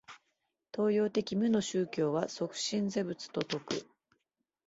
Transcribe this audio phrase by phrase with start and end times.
[0.73, 3.87] 東洋的無の宗教は即心是仏と説く。